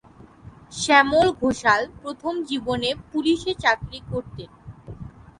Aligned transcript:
শ্যামল 0.73 1.27
ঘোষাল 1.41 1.81
প্রথম 2.01 2.33
জীবনে 2.49 2.89
পুলিশে 3.11 3.51
চাকরি 3.63 3.99
করতেন। 4.11 4.49